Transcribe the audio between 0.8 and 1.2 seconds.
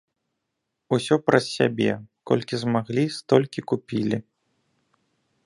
Усё